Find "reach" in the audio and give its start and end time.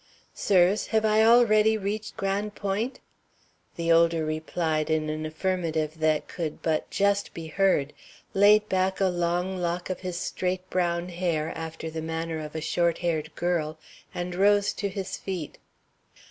1.77-2.17